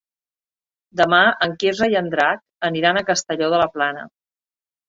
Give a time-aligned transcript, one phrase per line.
[1.01, 4.09] Demà en Quirze i en Drac aniran a Castelló de la Plana.